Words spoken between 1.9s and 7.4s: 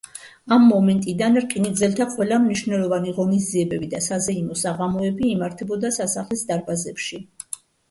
ყველა მნიშვნელოვანი ღონისძიებები და საზეიმო საღამოები იმართებოდა სასახლის დარბაზებში.